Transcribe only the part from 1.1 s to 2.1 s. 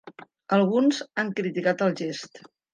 han criticat el